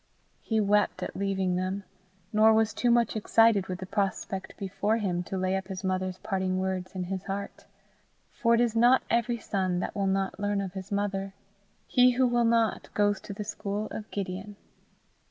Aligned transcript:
He 0.41 0.59
wept 0.59 1.03
at 1.03 1.15
leaving 1.15 1.57
them, 1.57 1.83
nor 2.33 2.55
was 2.55 2.73
too 2.73 2.89
much 2.89 3.15
excited 3.15 3.67
with 3.67 3.77
the 3.77 3.85
prospect 3.85 4.57
before 4.57 4.97
him 4.97 5.21
to 5.25 5.37
lay 5.37 5.55
up 5.55 5.67
his 5.67 5.83
mother's 5.83 6.17
parting 6.17 6.57
words 6.59 6.95
in 6.95 7.03
his 7.03 7.25
heart. 7.25 7.65
For 8.31 8.55
it 8.55 8.61
is 8.61 8.75
not 8.75 9.03
every 9.11 9.37
son 9.37 9.77
that 9.81 9.93
will 9.95 10.07
not 10.07 10.39
learn 10.39 10.59
of 10.59 10.73
his 10.73 10.91
mother. 10.91 11.35
He 11.85 12.13
who 12.13 12.25
will 12.25 12.45
not 12.45 12.91
goes 12.95 13.21
to 13.21 13.33
the 13.33 13.43
school 13.43 13.89
of 13.91 14.09
Gideon. 14.09 14.55